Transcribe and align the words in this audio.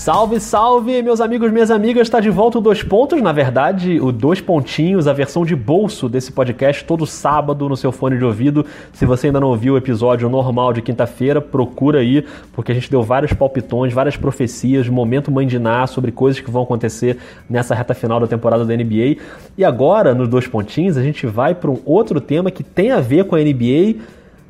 Salve, 0.00 0.40
salve, 0.40 1.02
meus 1.02 1.20
amigos, 1.20 1.52
minhas 1.52 1.70
amigas, 1.70 2.06
está 2.06 2.20
de 2.20 2.30
volta 2.30 2.56
o 2.56 2.60
Dois 2.62 2.82
Pontos, 2.82 3.20
na 3.20 3.32
verdade, 3.32 4.00
o 4.00 4.10
Dois 4.10 4.40
Pontinhos, 4.40 5.06
a 5.06 5.12
versão 5.12 5.44
de 5.44 5.54
bolso 5.54 6.08
desse 6.08 6.32
podcast, 6.32 6.82
todo 6.86 7.04
sábado 7.04 7.68
no 7.68 7.76
seu 7.76 7.92
fone 7.92 8.16
de 8.16 8.24
ouvido. 8.24 8.64
Se 8.94 9.04
você 9.04 9.26
ainda 9.26 9.38
não 9.38 9.48
ouviu 9.48 9.74
o 9.74 9.76
episódio 9.76 10.26
normal 10.30 10.72
de 10.72 10.80
quinta-feira, 10.80 11.38
procura 11.38 11.98
aí, 11.98 12.24
porque 12.54 12.72
a 12.72 12.74
gente 12.74 12.90
deu 12.90 13.02
vários 13.02 13.34
palpitões, 13.34 13.92
várias 13.92 14.16
profecias, 14.16 14.88
momento 14.88 15.30
mandinar 15.30 15.86
sobre 15.86 16.10
coisas 16.10 16.40
que 16.40 16.50
vão 16.50 16.62
acontecer 16.62 17.18
nessa 17.46 17.74
reta 17.74 17.92
final 17.92 18.18
da 18.18 18.26
temporada 18.26 18.64
da 18.64 18.74
NBA. 18.74 19.18
E 19.58 19.62
agora, 19.62 20.14
nos 20.14 20.28
Dois 20.30 20.46
Pontinhos, 20.46 20.96
a 20.96 21.02
gente 21.02 21.26
vai 21.26 21.54
para 21.54 21.70
um 21.70 21.78
outro 21.84 22.22
tema 22.22 22.50
que 22.50 22.64
tem 22.64 22.90
a 22.90 23.00
ver 23.00 23.24
com 23.24 23.36
a 23.36 23.38
NBA, 23.38 23.96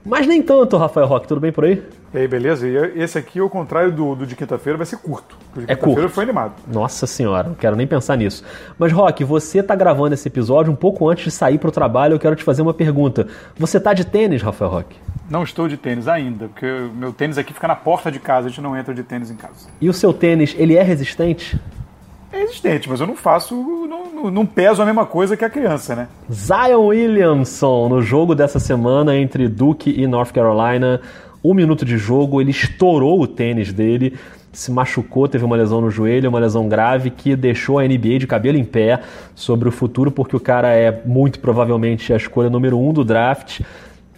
mas 0.04 0.26
nem 0.26 0.42
tanto, 0.42 0.76
Rafael 0.76 1.06
Roque, 1.06 1.28
tudo 1.28 1.40
bem 1.40 1.52
por 1.52 1.64
aí? 1.64 1.82
E 2.12 2.18
aí, 2.18 2.26
beleza? 2.26 2.66
E 2.66 2.74
esse 3.00 3.16
aqui, 3.16 3.38
ao 3.38 3.48
contrário 3.48 3.92
do, 3.92 4.16
do 4.16 4.26
de 4.26 4.34
quinta-feira, 4.34 4.76
vai 4.76 4.86
ser 4.86 4.96
curto. 4.96 5.36
O 5.54 5.60
de 5.60 5.70
É 5.70 5.76
quinta-feira 5.76 6.08
foi 6.08 6.24
animado. 6.24 6.54
Nossa 6.66 7.06
senhora, 7.06 7.48
não 7.48 7.54
quero 7.54 7.76
nem 7.76 7.86
pensar 7.86 8.16
nisso. 8.16 8.42
Mas, 8.78 8.92
Rock, 8.92 9.22
você 9.22 9.62
tá 9.62 9.76
gravando 9.76 10.14
esse 10.14 10.26
episódio 10.26 10.72
um 10.72 10.76
pouco 10.76 11.08
antes 11.08 11.24
de 11.24 11.30
sair 11.30 11.58
pro 11.58 11.70
trabalho. 11.70 12.14
Eu 12.14 12.18
quero 12.18 12.34
te 12.34 12.42
fazer 12.42 12.62
uma 12.62 12.74
pergunta. 12.74 13.28
Você 13.56 13.78
tá 13.78 13.94
de 13.94 14.04
tênis, 14.04 14.42
Rafael 14.42 14.70
Rock? 14.70 14.96
Não 15.28 15.44
estou 15.44 15.68
de 15.68 15.76
tênis 15.76 16.08
ainda, 16.08 16.48
porque 16.48 16.66
o 16.66 16.92
meu 16.92 17.12
tênis 17.12 17.38
aqui 17.38 17.54
fica 17.54 17.68
na 17.68 17.76
porta 17.76 18.10
de 18.10 18.18
casa, 18.18 18.48
a 18.48 18.50
gente 18.50 18.60
não 18.60 18.76
entra 18.76 18.92
de 18.92 19.04
tênis 19.04 19.30
em 19.30 19.36
casa. 19.36 19.68
E 19.80 19.88
o 19.88 19.92
seu 19.92 20.12
tênis, 20.12 20.56
ele 20.58 20.74
é 20.76 20.82
resistente? 20.82 21.60
É 22.32 22.42
existente, 22.42 22.88
mas 22.88 23.00
eu 23.00 23.06
não 23.06 23.16
faço, 23.16 23.54
não, 23.54 24.30
não, 24.30 24.46
peso 24.46 24.80
a 24.80 24.86
mesma 24.86 25.04
coisa 25.04 25.36
que 25.36 25.44
a 25.44 25.50
criança, 25.50 25.96
né? 25.96 26.08
Zion 26.32 26.86
Williamson, 26.86 27.88
no 27.88 28.00
jogo 28.00 28.36
dessa 28.36 28.60
semana 28.60 29.16
entre 29.16 29.48
Duke 29.48 29.90
e 29.90 30.06
North 30.06 30.30
Carolina, 30.30 31.00
um 31.42 31.52
minuto 31.52 31.84
de 31.84 31.98
jogo, 31.98 32.40
ele 32.40 32.50
estourou 32.50 33.20
o 33.20 33.26
tênis 33.26 33.72
dele, 33.72 34.16
se 34.52 34.70
machucou, 34.70 35.26
teve 35.26 35.44
uma 35.44 35.56
lesão 35.56 35.80
no 35.80 35.90
joelho, 35.90 36.28
uma 36.28 36.38
lesão 36.38 36.68
grave 36.68 37.10
que 37.10 37.34
deixou 37.34 37.78
a 37.78 37.84
NBA 37.84 38.18
de 38.18 38.26
cabelo 38.26 38.58
em 38.58 38.64
pé 38.64 39.00
sobre 39.34 39.68
o 39.68 39.72
futuro, 39.72 40.10
porque 40.10 40.36
o 40.36 40.40
cara 40.40 40.68
é 40.72 41.02
muito 41.04 41.40
provavelmente 41.40 42.12
a 42.12 42.16
escolha 42.16 42.50
número 42.50 42.78
um 42.78 42.92
do 42.92 43.04
draft. 43.04 43.60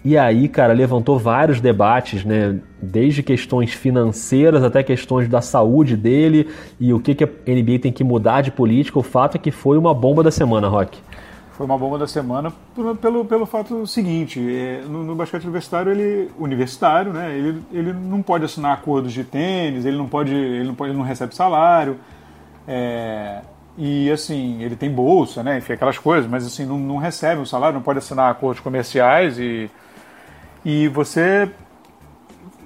E 0.05 0.19
aí, 0.19 0.49
cara, 0.49 0.73
levantou 0.73 1.17
vários 1.17 1.61
debates, 1.61 2.25
né? 2.25 2.59
Desde 2.81 3.23
questões 3.23 3.73
financeiras 3.73 4.65
até 4.65 4.83
questões 4.83 5.29
da 5.29 5.41
saúde 5.41 5.97
dele 5.97 6.49
e 6.81 6.93
o 6.93 6.99
que, 6.99 7.15
que 7.15 7.23
a 7.23 7.27
NBA 7.27 7.79
tem 7.81 7.93
que 7.93 8.03
mudar 8.03 8.41
de 8.41 8.51
política. 8.51 8.99
O 8.99 9.03
fato 9.03 9.37
é 9.37 9.39
que 9.39 9.53
foi 9.53 9.79
uma 9.79 9.95
bomba 9.95 10.23
da 10.23 10.31
semana, 10.33 10.67
Rock. 10.69 10.99
Foi 11.53 11.67
uma 11.67 11.79
bomba 11.79 11.99
da 11.99 12.09
semana 12.09 12.53
pelo, 13.01 13.25
pelo 13.25 13.47
fato 13.47 13.87
seguinte, 13.87 14.41
é, 14.41 14.83
no, 14.89 15.05
no 15.05 15.15
basquete 15.15 15.45
universitário, 15.45 15.93
ele, 15.93 16.31
universitário, 16.39 17.13
né, 17.13 17.37
ele, 17.37 17.63
ele 17.71 17.93
não 17.93 18.23
pode 18.23 18.45
assinar 18.45 18.73
acordos 18.73 19.13
de 19.13 19.23
tênis, 19.23 19.85
ele 19.85 19.99
não 19.99 20.09
pode, 20.09 20.35
ele 20.35 20.65
não, 20.65 20.75
pode, 20.75 20.91
ele 20.91 20.99
não 20.99 21.05
recebe 21.05 21.37
salário, 21.37 21.99
é, 22.67 23.43
e 23.77 24.11
assim, 24.11 24.63
ele 24.63 24.75
tem 24.75 24.91
bolsa, 24.91 25.43
né, 25.43 25.59
enfim, 25.59 25.75
aquelas 25.75 25.99
coisas, 25.99 26.29
mas 26.29 26.47
assim, 26.47 26.65
não, 26.65 26.79
não 26.79 26.97
recebe 26.97 27.41
um 27.41 27.47
salário, 27.47 27.75
não 27.75 27.83
pode 27.83 27.99
assinar 27.99 28.31
acordos 28.31 28.61
comerciais 28.61 29.39
e, 29.39 29.71
e 30.65 30.89
você 30.89 31.51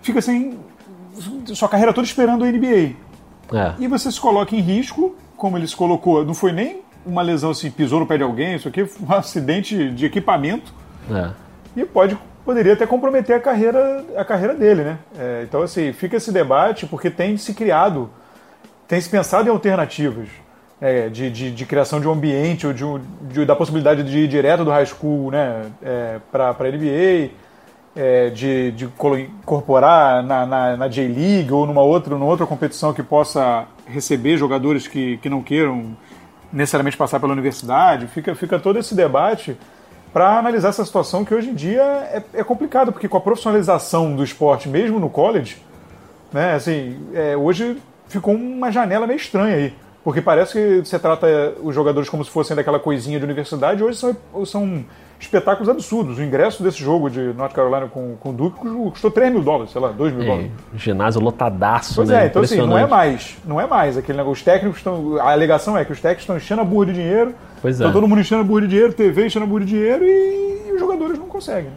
fica 0.02 0.20
sem 0.20 0.58
sua 1.54 1.68
carreira 1.68 1.92
toda 1.92 2.06
esperando 2.06 2.44
a 2.44 2.48
NBA. 2.50 2.94
É. 3.52 3.74
E 3.78 3.86
você 3.88 4.10
se 4.10 4.20
coloca 4.20 4.54
em 4.54 4.60
risco, 4.60 5.14
como 5.36 5.56
ele 5.56 5.66
se 5.66 5.76
colocou, 5.76 6.24
não 6.24 6.34
foi 6.34 6.52
nem 6.52 6.80
uma 7.04 7.22
lesão 7.22 7.50
assim, 7.50 7.70
pisou 7.70 8.00
no 8.00 8.06
pé 8.06 8.16
de 8.16 8.22
alguém, 8.24 8.56
isso 8.56 8.66
aqui 8.68 8.84
foi 8.84 9.06
um 9.06 9.12
acidente 9.16 9.90
de 9.90 10.04
equipamento 10.06 10.72
É. 11.10 11.30
e 11.76 11.84
pode 11.84 12.18
poderia 12.44 12.74
até 12.74 12.86
comprometer 12.86 13.34
a 13.34 13.40
carreira 13.40 14.04
a 14.16 14.24
carreira 14.24 14.54
dele, 14.54 14.82
né? 14.84 14.98
É, 15.18 15.42
então 15.48 15.62
assim 15.62 15.92
fica 15.92 16.16
esse 16.16 16.30
debate 16.32 16.86
porque 16.86 17.10
tem 17.10 17.36
se 17.36 17.54
criado, 17.54 18.08
tem 18.86 19.00
se 19.00 19.08
pensado 19.08 19.48
em 19.48 19.50
alternativas 19.52 20.28
é, 20.80 21.08
de, 21.08 21.28
de, 21.30 21.50
de 21.50 21.66
criação 21.66 22.00
de 22.00 22.06
um 22.06 22.12
ambiente 22.12 22.66
ou 22.66 22.72
de, 22.72 22.84
um- 22.84 23.00
de- 23.22 23.44
da 23.44 23.56
possibilidade 23.56 24.02
de 24.04 24.18
ir 24.18 24.28
direto 24.28 24.64
do 24.64 24.70
high 24.70 24.86
school, 24.86 25.30
né, 25.32 25.62
é, 25.82 26.20
para 26.30 26.52
para 26.54 26.70
NBA, 26.70 27.30
é, 27.96 28.28
de, 28.28 28.72
de 28.72 28.84
incorporar 28.84 30.22
na, 30.22 30.44
na, 30.44 30.76
na 30.76 30.88
J-League 30.88 31.50
ou 31.50 31.66
numa 31.66 31.82
outra, 31.82 32.14
numa 32.14 32.26
outra 32.26 32.46
competição 32.46 32.92
que 32.92 33.02
possa 33.02 33.66
receber 33.86 34.36
jogadores 34.36 34.86
que, 34.86 35.16
que 35.16 35.28
não 35.28 35.42
queiram 35.42 35.96
necessariamente 36.52 36.96
passar 36.96 37.18
pela 37.18 37.32
universidade. 37.32 38.06
Fica, 38.08 38.34
fica 38.34 38.58
todo 38.58 38.78
esse 38.78 38.94
debate 38.94 39.56
para 40.12 40.38
analisar 40.38 40.68
essa 40.68 40.84
situação 40.84 41.24
que 41.24 41.34
hoje 41.34 41.50
em 41.50 41.54
dia 41.54 41.82
é, 41.82 42.22
é 42.34 42.44
complicado, 42.44 42.92
porque 42.92 43.08
com 43.08 43.16
a 43.16 43.20
profissionalização 43.20 44.14
do 44.14 44.22
esporte, 44.22 44.68
mesmo 44.68 45.00
no 45.00 45.08
college, 45.08 45.56
né, 46.32 46.54
assim, 46.54 46.98
é, 47.14 47.36
hoje 47.36 47.78
ficou 48.08 48.34
uma 48.34 48.70
janela 48.70 49.06
meio 49.06 49.16
estranha 49.16 49.56
aí. 49.56 49.74
Porque 50.04 50.22
parece 50.22 50.52
que 50.52 50.86
você 50.86 50.98
trata 50.98 51.26
os 51.62 51.74
jogadores 51.74 52.08
como 52.08 52.24
se 52.24 52.30
fossem 52.30 52.54
daquela 52.54 52.78
coisinha 52.78 53.18
de 53.18 53.24
universidade, 53.24 53.82
hoje 53.82 53.98
são, 53.98 54.16
são 54.44 54.84
espetáculos 55.18 55.68
absurdos. 55.68 56.18
O 56.18 56.22
ingresso 56.22 56.62
desse 56.62 56.78
jogo 56.78 57.08
de 57.08 57.20
North 57.32 57.52
Carolina 57.52 57.88
com, 57.88 58.16
com 58.16 58.30
o 58.30 58.32
Duke 58.32 58.58
custou 58.90 59.10
3 59.10 59.32
mil 59.32 59.42
dólares, 59.42 59.72
sei 59.72 59.80
lá, 59.80 59.88
2 59.88 60.12
mil 60.12 60.26
dólares. 60.26 60.50
É, 60.74 60.78
ginásio 60.78 61.20
lotadaço, 61.20 61.94
Pois 61.96 62.08
né? 62.08 62.24
é, 62.24 62.26
então 62.26 62.42
assim, 62.42 62.56
não 62.58 62.78
é 62.78 62.86
mais, 62.86 63.36
não 63.44 63.60
é 63.60 63.66
mais 63.66 63.96
aquele 63.96 64.18
negócio. 64.18 64.34
Os 64.34 64.42
técnicos 64.42 64.78
estão. 64.78 65.16
A 65.18 65.32
alegação 65.32 65.76
é 65.76 65.84
que 65.84 65.92
os 65.92 66.00
técnicos 66.00 66.22
estão 66.22 66.36
enchendo 66.36 66.60
a 66.60 66.64
burra 66.64 66.86
de 66.86 66.94
dinheiro. 66.94 67.34
Pois 67.62 67.80
é. 67.80 67.84
Tá 67.84 67.92
todo 67.92 68.06
mundo 68.06 68.20
enchendo 68.20 68.42
a 68.42 68.44
burra 68.44 68.62
de 68.62 68.68
dinheiro, 68.68 68.92
TV 68.92 69.26
enchendo 69.26 69.44
a 69.44 69.48
burra 69.48 69.60
de 69.64 69.66
dinheiro 69.66 70.04
e, 70.04 70.72
os 70.72 70.80
jogadores 70.80 71.18
não 71.18 71.26
conseguem. 71.26 71.70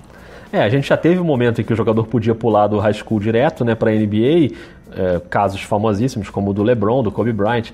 É, 0.51 0.61
a 0.63 0.69
gente 0.69 0.87
já 0.87 0.97
teve 0.97 1.19
um 1.19 1.23
momento 1.23 1.61
em 1.61 1.63
que 1.63 1.71
o 1.73 1.75
jogador 1.75 2.07
podia 2.07 2.33
pular 2.33 2.67
do 2.67 2.79
high 2.79 2.93
school 2.93 3.19
direto, 3.19 3.63
né, 3.63 3.75
para 3.75 3.91
NBA, 3.91 4.55
é, 4.95 5.21
casos 5.29 5.61
famosíssimos 5.61 6.29
como 6.29 6.49
o 6.51 6.53
do 6.53 6.63
LeBron, 6.63 7.03
do 7.03 7.11
Kobe 7.11 7.31
Bryant. 7.31 7.67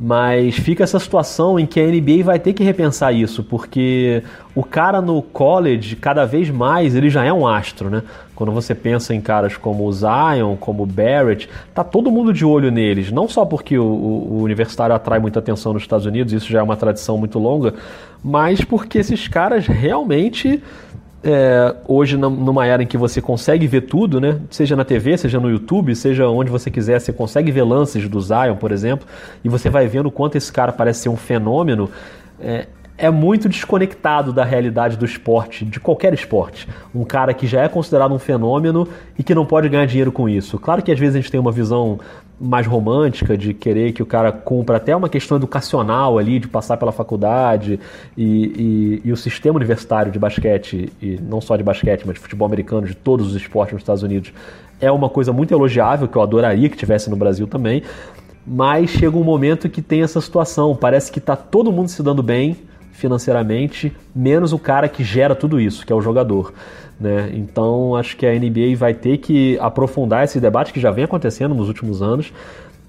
Mas 0.00 0.54
fica 0.54 0.84
essa 0.84 1.00
situação 1.00 1.58
em 1.58 1.66
que 1.66 1.80
a 1.80 1.82
NBA 1.84 2.22
vai 2.22 2.38
ter 2.38 2.52
que 2.52 2.62
repensar 2.62 3.12
isso, 3.12 3.42
porque 3.42 4.22
o 4.54 4.62
cara 4.62 5.00
no 5.02 5.20
college, 5.20 5.96
cada 5.96 6.24
vez 6.24 6.48
mais, 6.50 6.94
ele 6.94 7.10
já 7.10 7.24
é 7.24 7.32
um 7.32 7.44
astro, 7.44 7.90
né? 7.90 8.04
Quando 8.32 8.52
você 8.52 8.76
pensa 8.76 9.12
em 9.12 9.20
caras 9.20 9.56
como 9.56 9.84
o 9.84 9.92
Zion, 9.92 10.54
como 10.54 10.84
o 10.84 10.86
Barrett, 10.86 11.48
tá 11.74 11.82
todo 11.82 12.12
mundo 12.12 12.32
de 12.32 12.44
olho 12.44 12.70
neles. 12.70 13.10
Não 13.10 13.26
só 13.26 13.44
porque 13.44 13.76
o, 13.76 13.82
o- 13.84 14.34
o 14.34 14.42
universitário 14.44 14.94
atrai 14.94 15.18
muita 15.18 15.40
atenção 15.40 15.72
nos 15.72 15.82
Estados 15.82 16.06
Unidos, 16.06 16.32
isso 16.32 16.48
já 16.48 16.60
é 16.60 16.62
uma 16.62 16.76
tradição 16.76 17.18
muito 17.18 17.36
longa, 17.40 17.74
mas 18.22 18.62
porque 18.62 18.98
esses 18.98 19.26
caras 19.26 19.66
realmente 19.66 20.62
é, 21.22 21.74
hoje 21.86 22.16
numa 22.16 22.66
era 22.66 22.82
em 22.82 22.86
que 22.86 22.96
você 22.96 23.20
consegue 23.20 23.66
ver 23.66 23.82
tudo, 23.82 24.20
né? 24.20 24.38
Seja 24.50 24.76
na 24.76 24.84
TV, 24.84 25.16
seja 25.18 25.40
no 25.40 25.50
YouTube, 25.50 25.94
seja 25.94 26.28
onde 26.28 26.50
você 26.50 26.70
quiser, 26.70 27.00
você 27.00 27.12
consegue 27.12 27.50
ver 27.50 27.62
lances 27.62 28.08
do 28.08 28.20
Zion, 28.20 28.56
por 28.56 28.70
exemplo, 28.70 29.06
e 29.44 29.48
você 29.48 29.68
vai 29.68 29.86
vendo 29.88 30.06
o 30.06 30.12
quanto 30.12 30.36
esse 30.36 30.52
cara 30.52 30.72
parece 30.72 31.00
ser 31.00 31.08
um 31.08 31.16
fenômeno. 31.16 31.90
É, 32.40 32.68
é 32.98 33.08
muito 33.10 33.48
desconectado 33.48 34.32
da 34.32 34.44
realidade 34.44 34.96
do 34.96 35.04
esporte, 35.04 35.64
de 35.64 35.78
qualquer 35.78 36.12
esporte. 36.12 36.68
Um 36.92 37.04
cara 37.04 37.32
que 37.32 37.46
já 37.46 37.62
é 37.62 37.68
considerado 37.68 38.12
um 38.12 38.18
fenômeno 38.18 38.88
e 39.16 39.22
que 39.22 39.34
não 39.34 39.46
pode 39.46 39.68
ganhar 39.68 39.86
dinheiro 39.86 40.10
com 40.10 40.28
isso. 40.28 40.58
Claro 40.58 40.82
que 40.82 40.90
às 40.90 40.98
vezes 40.98 41.14
a 41.14 41.20
gente 41.20 41.30
tem 41.30 41.38
uma 41.38 41.52
visão 41.52 42.00
mais 42.40 42.66
romântica 42.66 43.36
de 43.38 43.54
querer 43.54 43.92
que 43.92 44.02
o 44.02 44.06
cara 44.06 44.32
cumpra 44.32 44.76
até 44.76 44.94
uma 44.94 45.08
questão 45.08 45.36
educacional 45.36 46.18
ali, 46.18 46.40
de 46.40 46.48
passar 46.48 46.76
pela 46.76 46.90
faculdade 46.92 47.78
e, 48.16 49.00
e- 49.04 49.08
e 49.08 49.12
o 49.12 49.16
sistema 49.16 49.56
universitário 49.56 50.10
de 50.10 50.18
basquete, 50.18 50.92
e 51.00 51.18
não 51.20 51.40
só 51.40 51.56
de 51.56 51.62
basquete, 51.62 52.02
mas 52.04 52.14
de 52.14 52.20
futebol 52.20 52.46
americano, 52.46 52.86
de 52.86 52.94
todos 52.94 53.28
os 53.28 53.34
esportes 53.36 53.74
nos 53.74 53.82
Estados 53.82 54.02
Unidos, 54.02 54.32
é 54.80 54.90
uma 54.90 55.08
coisa 55.08 55.32
muito 55.32 55.52
elogiável, 55.54 56.06
que 56.08 56.16
eu 56.16 56.22
adoraria 56.22 56.68
que 56.68 56.76
tivesse 56.76 57.08
no 57.10 57.16
Brasil 57.16 57.46
também. 57.46 57.82
Mas 58.46 58.90
chega 58.90 59.16
um 59.16 59.24
momento 59.24 59.68
que 59.68 59.82
tem 59.82 60.02
essa 60.02 60.20
situação. 60.20 60.74
Parece 60.74 61.12
que 61.12 61.18
está 61.18 61.36
todo 61.36 61.70
mundo 61.70 61.88
se 61.88 62.02
dando 62.02 62.22
bem 62.22 62.56
financeiramente, 62.98 63.92
menos 64.14 64.52
o 64.52 64.58
cara 64.58 64.88
que 64.88 65.04
gera 65.04 65.34
tudo 65.34 65.60
isso, 65.60 65.86
que 65.86 65.92
é 65.92 65.96
o 65.96 66.00
jogador. 66.00 66.52
Né? 66.98 67.30
Então 67.32 67.94
acho 67.94 68.16
que 68.16 68.26
a 68.26 68.32
NBA 68.32 68.76
vai 68.76 68.92
ter 68.92 69.18
que 69.18 69.56
aprofundar 69.60 70.24
esse 70.24 70.40
debate 70.40 70.72
que 70.72 70.80
já 70.80 70.90
vem 70.90 71.04
acontecendo 71.04 71.54
nos 71.54 71.68
últimos 71.68 72.02
anos 72.02 72.32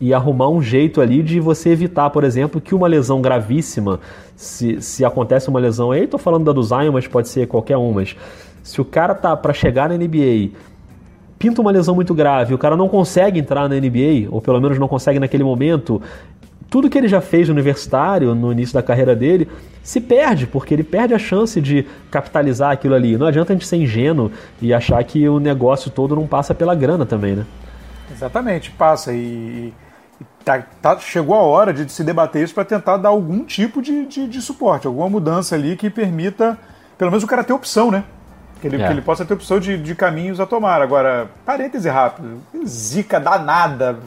e 0.01 0.13
arrumar 0.13 0.49
um 0.49 0.61
jeito 0.61 0.99
ali 0.99 1.21
de 1.21 1.39
você 1.39 1.69
evitar, 1.69 2.09
por 2.09 2.23
exemplo, 2.23 2.59
que 2.59 2.73
uma 2.73 2.87
lesão 2.87 3.21
gravíssima, 3.21 3.99
se, 4.35 4.81
se 4.81 5.05
acontece 5.05 5.47
uma 5.49 5.59
lesão, 5.59 5.91
aí 5.91 6.05
estou 6.05 6.19
falando 6.19 6.45
da 6.45 6.53
do 6.53 6.63
Zion, 6.63 6.91
mas 6.91 7.05
pode 7.05 7.29
ser 7.29 7.47
qualquer 7.47 7.77
um, 7.77 7.91
mas 7.91 8.15
se 8.63 8.81
o 8.81 8.85
cara 8.85 9.13
tá 9.13 9.37
para 9.37 9.53
chegar 9.53 9.89
na 9.89 9.97
NBA 9.97 10.51
pinta 11.37 11.61
uma 11.61 11.71
lesão 11.71 11.95
muito 11.95 12.13
grave, 12.13 12.53
o 12.53 12.57
cara 12.57 12.75
não 12.75 12.89
consegue 12.89 13.39
entrar 13.39 13.69
na 13.69 13.75
NBA, 13.75 14.27
ou 14.29 14.41
pelo 14.41 14.59
menos 14.59 14.77
não 14.77 14.89
consegue 14.89 15.19
naquele 15.19 15.43
momento, 15.43 16.01
tudo 16.69 16.89
que 16.89 16.97
ele 16.97 17.07
já 17.07 17.19
fez 17.21 17.47
no 17.47 17.53
universitário, 17.53 18.35
no 18.35 18.51
início 18.51 18.73
da 18.73 18.83
carreira 18.83 19.15
dele, 19.15 19.49
se 19.81 19.99
perde, 19.99 20.45
porque 20.45 20.73
ele 20.73 20.83
perde 20.83 21.13
a 21.13 21.19
chance 21.19 21.59
de 21.59 21.85
capitalizar 22.11 22.71
aquilo 22.71 22.93
ali. 22.93 23.17
Não 23.17 23.27
adianta 23.27 23.53
a 23.53 23.55
gente 23.55 23.65
ser 23.65 23.77
ingênuo 23.77 24.31
e 24.61 24.73
achar 24.73 25.03
que 25.03 25.27
o 25.27 25.39
negócio 25.39 25.89
todo 25.89 26.15
não 26.15 26.27
passa 26.27 26.53
pela 26.53 26.75
grana 26.75 27.05
também, 27.05 27.35
né? 27.35 27.45
Exatamente, 28.11 28.69
passa. 28.71 29.11
E, 29.13 29.73
e 30.21 30.25
tá- 30.43 30.63
tá- 30.81 30.99
chegou 30.99 31.35
a 31.35 31.41
hora 31.41 31.73
de 31.73 31.91
se 31.91 32.03
debater 32.03 32.43
isso 32.43 32.53
para 32.53 32.65
tentar 32.65 32.97
dar 32.97 33.09
algum 33.09 33.43
tipo 33.43 33.81
de, 33.81 34.05
de, 34.05 34.27
de 34.27 34.41
suporte, 34.41 34.85
alguma 34.85 35.09
mudança 35.09 35.55
ali 35.55 35.75
que 35.75 35.89
permita, 35.89 36.57
pelo 36.97 37.09
menos, 37.09 37.23
o 37.23 37.27
cara 37.27 37.43
ter 37.43 37.53
opção, 37.53 37.89
né? 37.89 38.03
Que 38.59 38.67
ele, 38.67 38.81
é. 38.81 38.85
que 38.85 38.93
ele 38.93 39.01
possa 39.01 39.25
ter 39.25 39.33
opção 39.33 39.59
de, 39.59 39.77
de 39.77 39.95
caminhos 39.95 40.39
a 40.39 40.45
tomar. 40.45 40.81
Agora, 40.81 41.27
parêntese 41.45 41.89
rápido. 41.89 42.41
Zica 42.65 43.19
danada. 43.19 43.97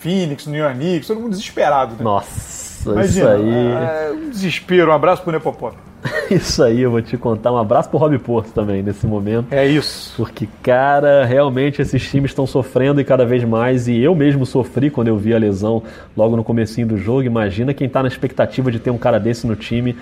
Phoenix, 0.00 0.46
New 0.46 0.60
York 0.60 0.76
Knicks, 0.76 1.06
todo 1.06 1.20
mundo 1.20 1.30
desesperado. 1.30 1.92
Né? 1.92 2.02
Nossa, 2.02 2.92
Imagina, 2.92 3.36
isso 3.36 3.44
aí. 3.44 3.66
É, 3.72 4.10
um 4.12 4.30
desespero. 4.30 4.90
Um 4.90 4.94
abraço 4.94 5.22
pro 5.22 5.32
Nepopop. 5.32 5.76
Isso 6.30 6.62
aí, 6.62 6.80
eu 6.80 6.90
vou 6.90 7.02
te 7.02 7.16
contar. 7.16 7.52
Um 7.52 7.56
abraço 7.56 7.88
pro 7.88 7.98
Rob 7.98 8.16
Porto 8.18 8.52
também 8.52 8.82
nesse 8.82 9.06
momento. 9.06 9.52
É 9.52 9.66
isso. 9.66 10.14
Porque, 10.16 10.48
cara, 10.62 11.24
realmente 11.24 11.82
esses 11.82 12.08
times 12.08 12.30
estão 12.30 12.46
sofrendo 12.46 13.00
e 13.00 13.04
cada 13.04 13.24
vez 13.24 13.42
mais. 13.44 13.88
E 13.88 13.98
eu 13.98 14.14
mesmo 14.14 14.46
sofri 14.46 14.90
quando 14.90 15.08
eu 15.08 15.16
vi 15.16 15.34
a 15.34 15.38
lesão 15.38 15.82
logo 16.16 16.36
no 16.36 16.44
comecinho 16.44 16.86
do 16.86 16.96
jogo. 16.96 17.22
Imagina 17.22 17.74
quem 17.74 17.88
tá 17.88 18.02
na 18.02 18.08
expectativa 18.08 18.70
de 18.70 18.78
ter 18.78 18.90
um 18.90 18.98
cara 18.98 19.18
desse 19.18 19.46
no 19.46 19.56
time. 19.56 19.96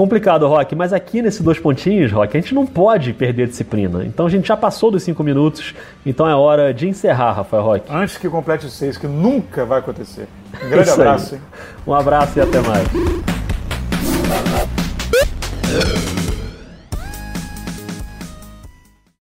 Complicado, 0.00 0.48
Rock, 0.48 0.74
mas 0.74 0.94
aqui 0.94 1.20
nesses 1.20 1.42
dois 1.42 1.58
pontinhos, 1.58 2.10
Rock, 2.10 2.34
a 2.34 2.40
gente 2.40 2.54
não 2.54 2.64
pode 2.64 3.12
perder 3.12 3.48
disciplina. 3.48 4.02
Então 4.02 4.24
a 4.24 4.30
gente 4.30 4.48
já 4.48 4.56
passou 4.56 4.90
dos 4.90 5.02
cinco 5.02 5.22
minutos, 5.22 5.74
então 6.06 6.26
é 6.26 6.34
hora 6.34 6.72
de 6.72 6.88
encerrar, 6.88 7.32
Rafael 7.32 7.62
Rock. 7.62 7.84
Antes 7.92 8.16
que 8.16 8.26
complete 8.26 8.64
os 8.64 8.72
seis, 8.72 8.96
que 8.96 9.06
nunca 9.06 9.66
vai 9.66 9.80
acontecer. 9.80 10.26
Um 10.64 10.70
grande 10.72 10.88
abraço. 10.88 11.34
Hein? 11.34 11.42
Um 11.86 11.92
abraço 11.92 12.38
e 12.38 12.40
até 12.40 12.60
mais. 12.60 12.88